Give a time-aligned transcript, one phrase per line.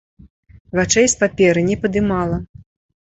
[0.79, 2.41] Вачэй з паперы не падымала.